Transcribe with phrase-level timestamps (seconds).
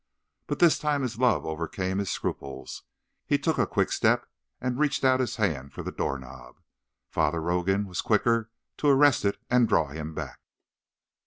[0.47, 2.81] But this time his love overcame his scruples.
[3.27, 4.27] He took a quick step,
[4.59, 6.55] and reached out his hand for the doorknob.
[7.11, 10.39] Father Rogan was quicker to arrest it and draw him back.